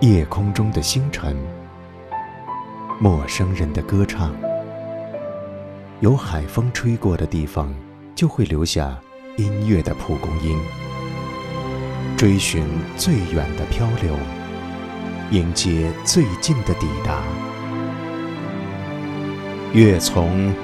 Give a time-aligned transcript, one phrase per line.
[0.00, 1.36] 夜空中的星辰，
[3.00, 4.32] 陌生人的歌唱。
[5.98, 7.74] 有海风吹过的地方，
[8.14, 8.96] 就会留下
[9.36, 10.56] 音乐的蒲公英。
[12.16, 12.64] 追寻
[12.96, 14.14] 最远的漂流，
[15.32, 17.20] 迎接最近的抵达。
[19.72, 20.54] 月从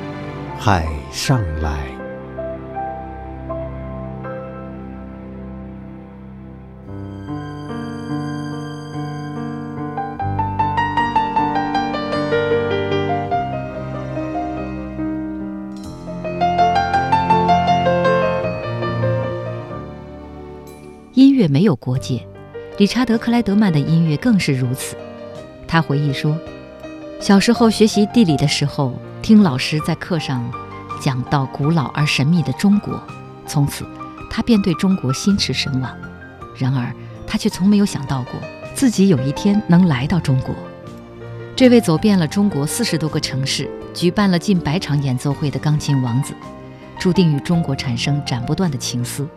[0.56, 1.93] 海上来。
[21.84, 22.26] 国界，
[22.78, 24.96] 理查德·克莱德曼的音乐更是如此。
[25.68, 26.34] 他回忆说，
[27.20, 30.50] 小时候学习地理的时候，听老师在课上
[30.98, 32.98] 讲到古老而神秘的中国，
[33.46, 33.84] 从此
[34.30, 35.94] 他便对中国心驰神往。
[36.56, 36.90] 然而，
[37.26, 38.40] 他却从没有想到过
[38.74, 40.54] 自己有一天能来到中国。
[41.54, 46.32] 这位走遍了中国四十多个城市，举办了近百场演奏会的钢琴王子，
[46.98, 49.28] 注定与中国产生斩不断的情丝。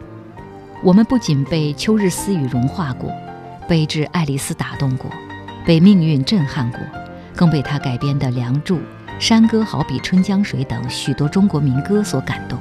[0.84, 3.12] 我们不仅被秋日私语融化过，
[3.68, 5.10] 被致爱丽丝打动过，
[5.66, 6.80] 被命运震撼过，
[7.36, 8.76] 更被他改编的《梁祝》
[9.20, 12.60] 《山歌好比春江水》等许多中国民歌所感动。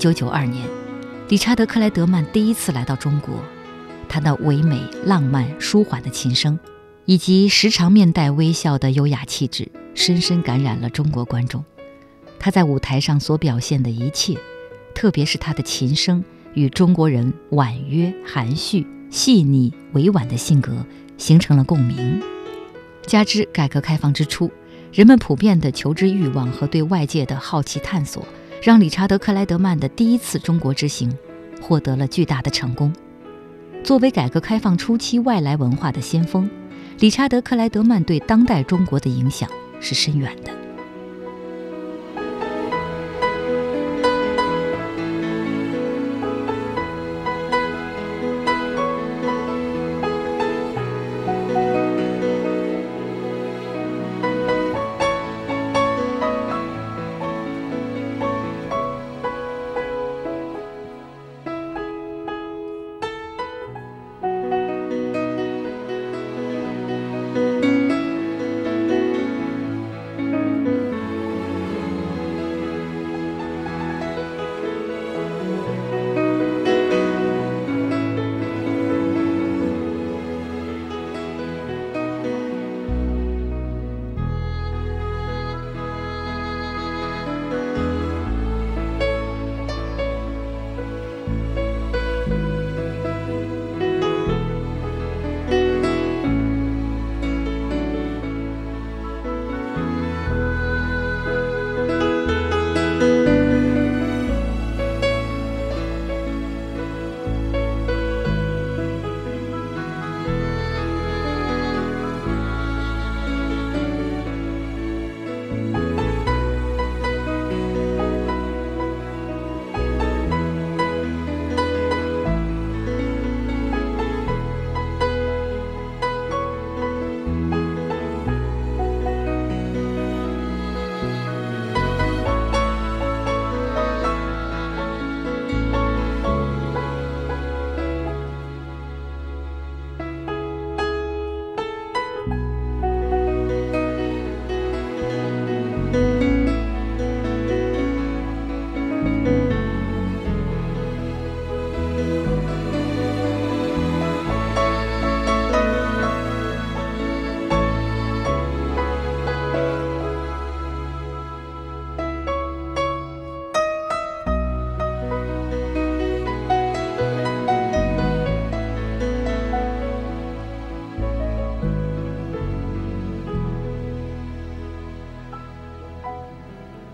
[0.00, 0.66] 一九九二年，
[1.28, 3.34] 理查德·克莱德曼第一次来到中国，
[4.08, 6.58] 他那唯美、浪漫、舒缓的琴声，
[7.04, 11.62] 以及时常面带微笑的优雅气质，深深感染了中国观众。
[12.38, 14.38] 他在舞台上所表现的一切，
[14.94, 16.24] 特别是他的琴声，
[16.54, 20.82] 与中国人婉约、含蓄、细腻、委婉的性格
[21.18, 22.22] 形成了共鸣。
[23.02, 24.50] 加之改革开放之初，
[24.94, 28.26] 人们普遍的求知欲望和对外界的好奇探索。
[28.62, 31.10] 让理查德·克莱德曼的第一次中国之行
[31.62, 32.92] 获得了巨大的成功。
[33.82, 36.48] 作为改革开放初期外来文化的先锋，
[36.98, 39.48] 理查德·克莱德曼对当代中国的影响
[39.80, 40.59] 是深远的。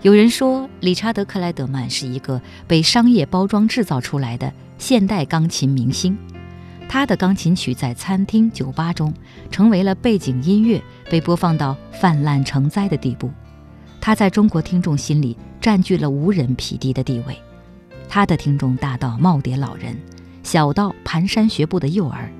[0.07, 6.17] 有人说，理查德·克莱德曼是一个被商业包装制造出来的现代钢琴明星。
[6.87, 9.13] 他的钢琴曲在餐厅、酒吧中
[9.51, 13.29] 成为了背景音乐，被播放到泛滥成灾的地步。
[13.99, 17.37] 他在中国听众心里占据了无人匹敌的地位。
[18.07, 19.93] 他的听众大到耄耋老人，
[20.41, 22.31] 小到蹒跚学步的幼儿。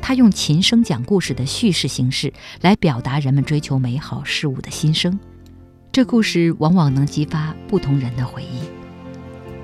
[0.00, 5.20] 他用琴声讲故事的叙事形式来表达人们追求美好事物的心声。
[5.94, 8.58] 这故事往往能激发不同人的回忆。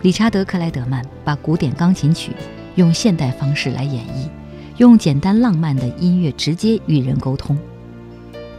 [0.03, 2.31] 理查德·克莱德曼把古典钢琴曲
[2.77, 4.29] 用现代方式来演绎，
[4.77, 7.59] 用简单浪漫的音乐直接与人沟通。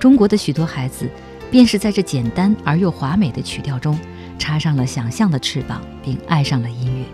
[0.02, 1.10] 中国的许多孩子，
[1.50, 3.98] 便是在这简单而又华美的曲调中，
[4.38, 7.06] 插上了想象的翅膀，并爱上了音乐。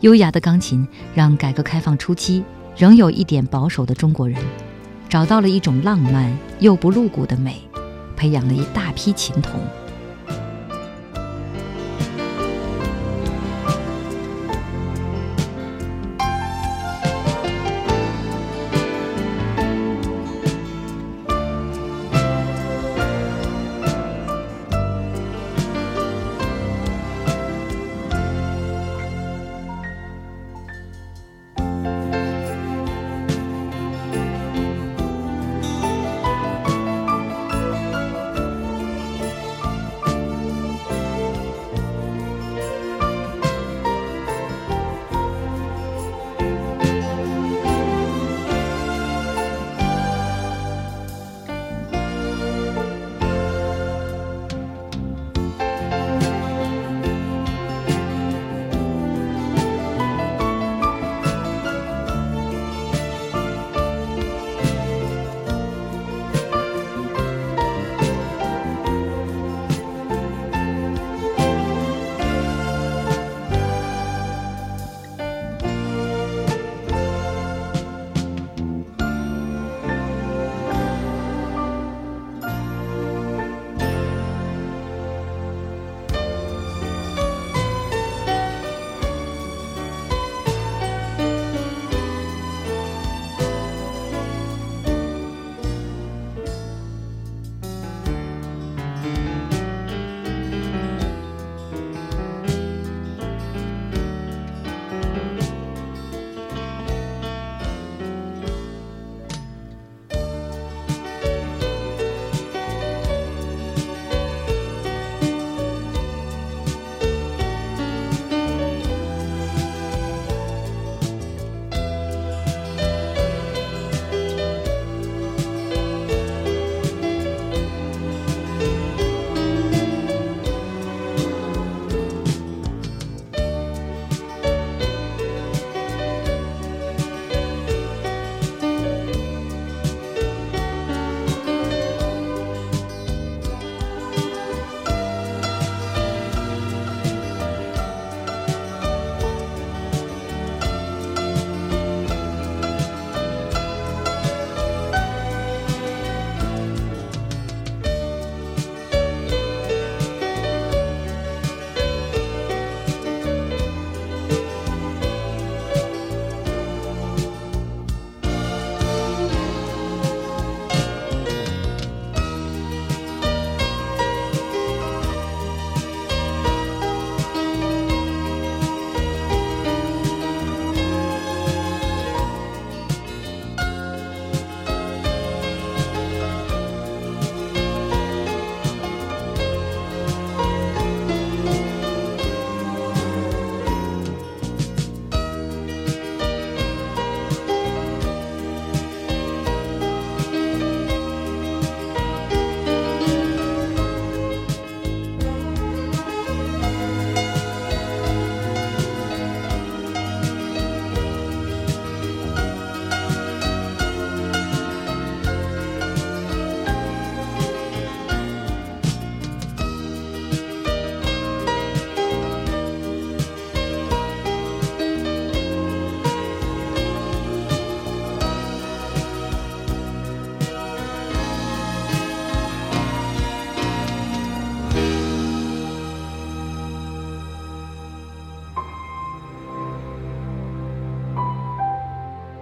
[0.00, 0.84] 优雅的钢琴
[1.14, 2.42] 让改革开放初期
[2.76, 4.36] 仍有一点保守的中国人，
[5.08, 7.62] 找到了一种浪漫又不露骨的美。
[8.20, 9.79] 培养了一大批琴童。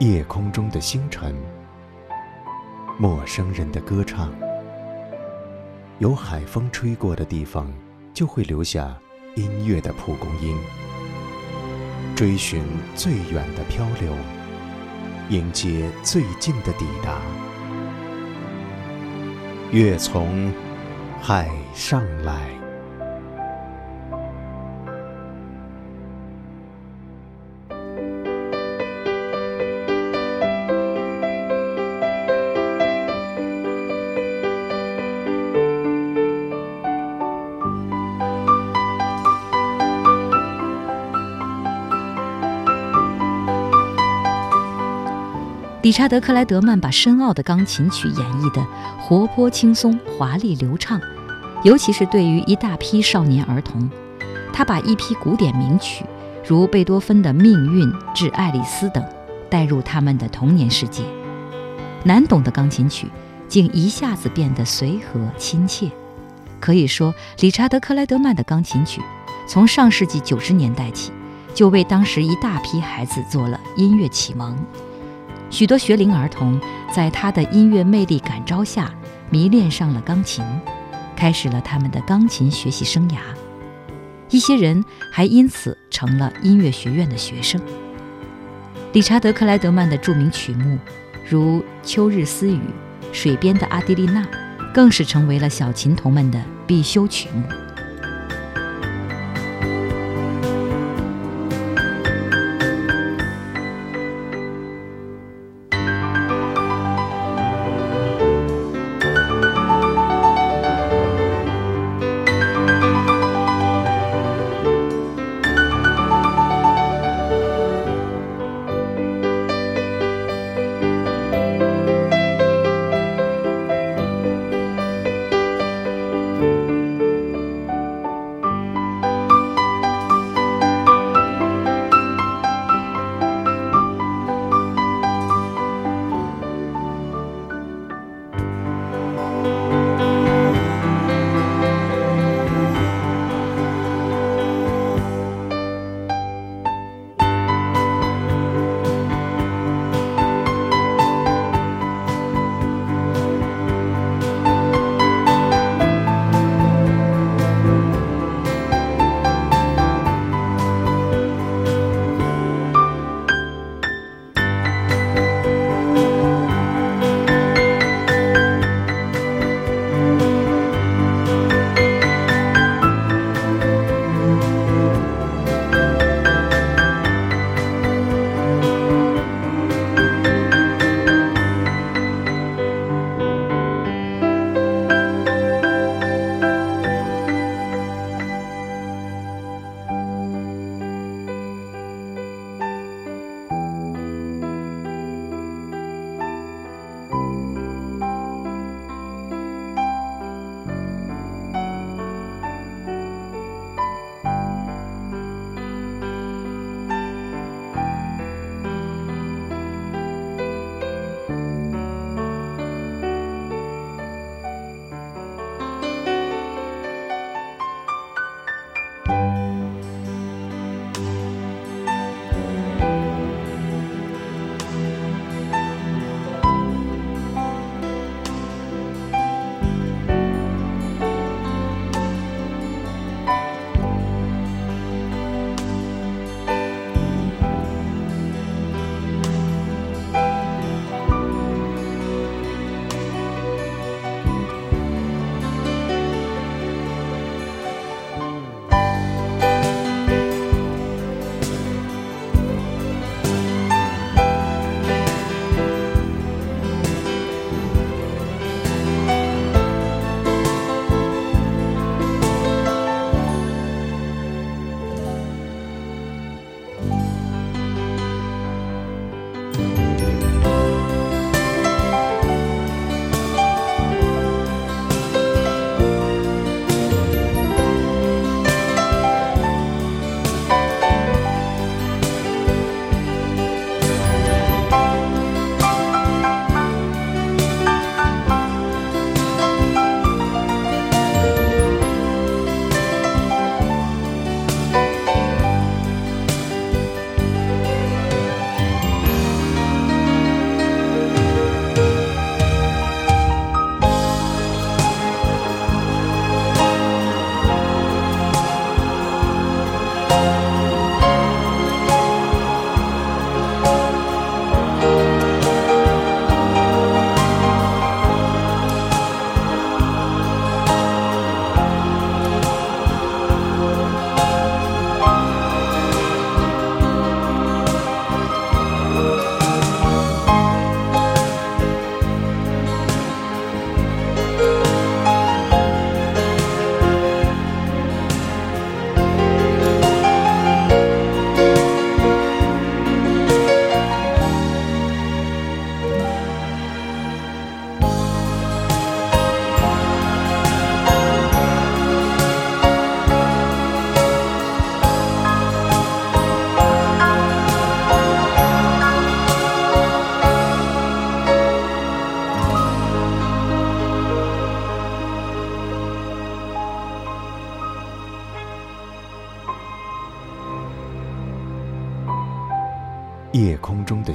[0.08, 1.34] 夜空中的星辰，
[2.98, 4.32] 陌生人的歌唱，
[5.98, 7.70] 有海风吹过的地方，
[8.14, 8.98] 就会留下
[9.34, 10.56] 音乐的蒲公英，
[12.16, 14.14] 追寻最远的漂流，
[15.28, 17.20] 迎接最近的抵达。
[19.72, 20.50] 月从
[21.20, 22.48] 海上来。
[45.88, 48.62] 理查德·克莱德曼把深奥的钢琴曲演绎得
[49.00, 51.00] 活泼轻松、华丽流畅，
[51.64, 53.88] 尤其是对于一大批少年儿童，
[54.52, 56.04] 他把一批古典名曲，
[56.47, 59.02] 如贝多芬的《命运》《致爱丽丝》等，
[59.49, 61.02] 带入他们的童年世界。
[62.04, 63.09] 难懂的钢琴曲，
[63.49, 65.90] 竟一下子变得随和亲切。
[66.61, 69.00] 可以说，理查德·克莱德曼的钢琴曲，
[69.49, 71.12] 从上世纪九十年代起，
[71.54, 74.54] 就为当时一大批孩子做了音乐启蒙。
[75.50, 76.61] 许多学龄儿童
[76.95, 78.93] 在他的音乐魅力感召下，
[79.31, 80.45] 迷恋上了钢琴，
[81.17, 83.17] 开始了他们的钢琴学习生涯。
[84.31, 87.61] 一些人还因此成了音乐学院的学生。
[88.93, 90.78] 理查德·克莱德曼的著名曲目，
[91.28, 92.57] 如《秋日私语》
[93.12, 94.23] 《水边的阿蒂丽娜》，
[94.75, 97.43] 更是成为了小琴童们的必修曲目。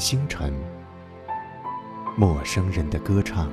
[0.04, 0.54] 星辰，
[2.18, 3.50] 陌生人的歌唱。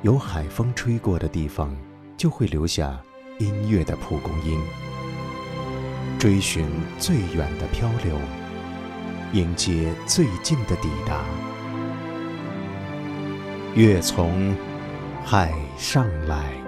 [0.00, 1.76] 有海风吹过的地方，
[2.16, 2.98] 就会留下
[3.38, 4.58] 音乐的蒲公英。
[6.18, 6.66] 追寻
[6.98, 8.16] 最远的漂流，
[9.34, 11.22] 迎接最近的抵达。
[13.74, 14.56] 月从
[15.22, 16.67] 海上来。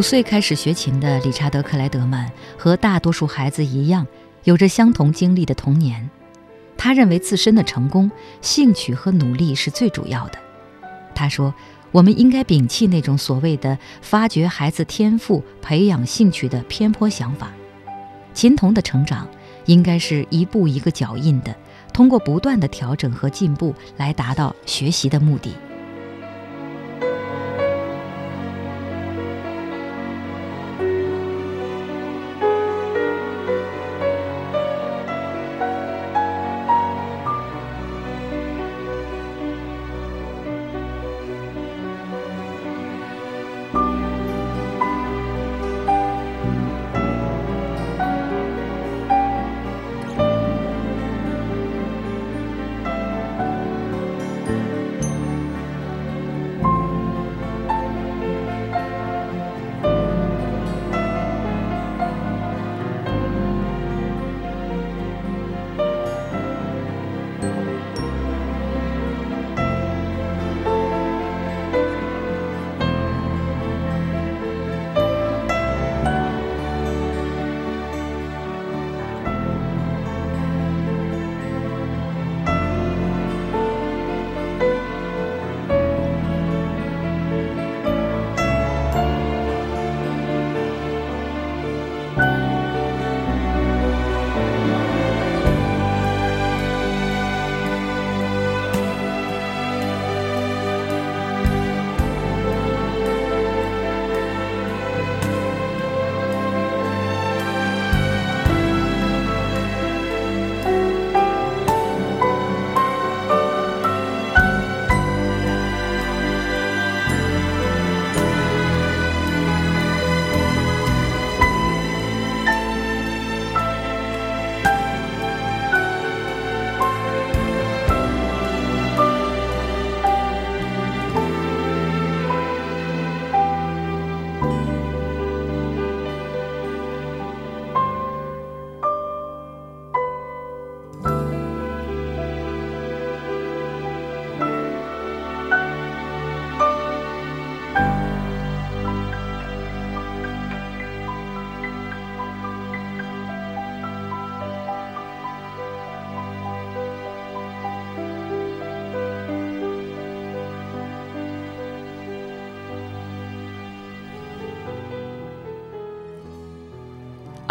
[0.00, 4.06] 五岁开始学琴的理查德·克莱德曼和大多数孩子一样，
[4.44, 6.08] 有着相同经历的童年。
[6.78, 8.10] 他认为自身的成功、
[8.40, 10.38] 兴趣和努力是最主要的。
[11.14, 11.54] 他说
[11.92, 17.52] ：“我们应该摒弃那种所谓的发掘孩子天赋、培养兴趣的偏颇想法。
[18.32, 19.28] 琴童的成长
[19.66, 21.54] 应该是一步一个脚印的，
[21.92, 25.52] 通过不断的调整和进步来达到学习的目的。”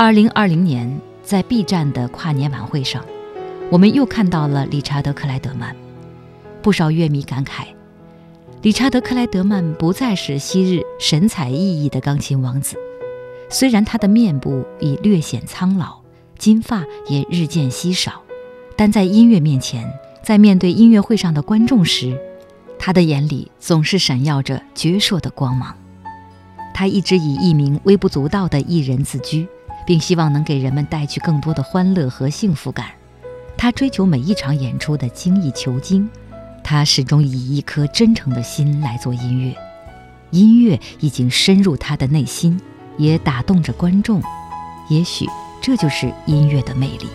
[0.01, 3.03] 二零二零年，在 B 站的跨年晚会上，
[3.69, 5.75] 我们又看到了理查德·克莱德曼。
[6.61, 7.65] 不少乐迷感慨，
[8.61, 12.77] 理查德·克莱德曼不再是昔日神采奕奕的钢琴王子。
[13.49, 15.97] 虽然他的面部已略显苍老，
[16.37, 18.21] 金发也日渐稀少，
[18.77, 19.85] 但在音乐面前，
[20.23, 22.17] 在面对音乐会上的观众时，
[22.79, 25.75] 他的眼里总是闪耀着矍铄的光芒。
[26.73, 29.45] 他一直以一名微不足道的艺人自居。
[29.89, 32.89] 并希望能给人们带去更多的欢乐和幸福感。
[33.57, 36.07] 他追求每一场演出的精益求精，
[36.63, 39.55] 他始终以一颗真诚的心来做音乐。
[40.29, 42.61] 音乐已经深入他的内心，
[42.99, 44.21] 也打动着观众。
[44.91, 45.25] 也许
[45.59, 47.07] 这就是音乐的魅力。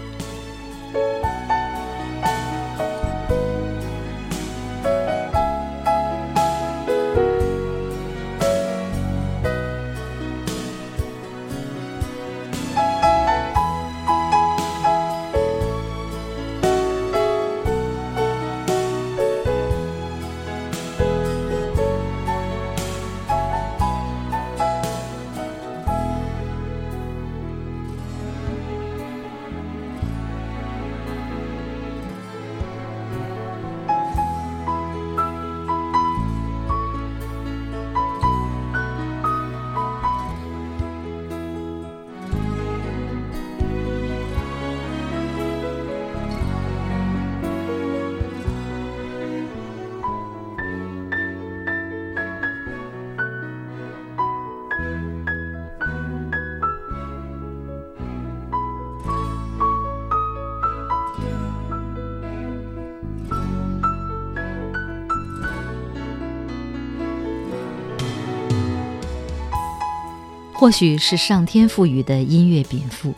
[70.64, 73.12] 或许是上天赋予的音乐禀赋。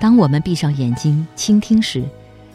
[0.00, 2.04] 当我们闭上眼睛倾听时，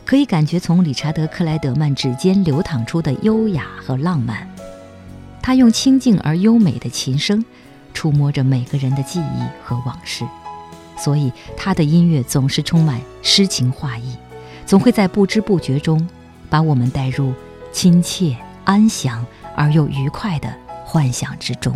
[0.04, 4.46] 可以感觉从理查德·克莱德曼指尖流淌出的优雅和浪漫。
[5.42, 7.46] 他用清静而优美的琴声，
[7.94, 10.26] 触摸着每个人的记忆和往事，
[10.98, 14.18] 所以他的音乐总是充满诗情画意，
[14.66, 16.06] 总会在不知不觉中
[16.50, 17.34] 把我们带入
[17.72, 21.74] 亲切、安详而又愉快的幻想之中。